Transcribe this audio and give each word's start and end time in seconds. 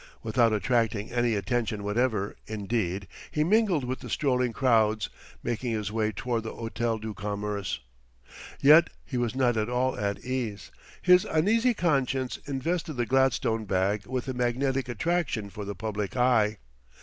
Without 0.23 0.51
attracting 0.51 1.11
any 1.11 1.35
attention 1.35 1.83
whatever, 1.83 2.35
indeed, 2.47 3.07
he 3.29 3.43
mingled 3.43 3.83
with 3.83 3.99
the 3.99 4.09
strolling 4.09 4.51
crowds, 4.51 5.11
making 5.43 5.73
his 5.73 5.91
way 5.91 6.11
toward 6.11 6.41
the 6.41 6.55
Hôtel 6.55 6.99
du 6.99 7.13
Commerce. 7.13 7.81
Yet 8.59 8.89
he 9.05 9.17
was 9.17 9.35
not 9.35 9.57
at 9.57 9.69
all 9.69 9.95
at 9.99 10.25
ease; 10.25 10.71
his 11.03 11.23
uneasy 11.25 11.75
conscience 11.75 12.39
invested 12.47 12.93
the 12.93 13.05
gladstone 13.05 13.65
bag 13.65 14.07
with 14.07 14.27
a 14.27 14.33
magnetic 14.33 14.89
attraction 14.89 15.51
for 15.51 15.65
the 15.65 15.75
public 15.75 16.17
eye. 16.17 16.57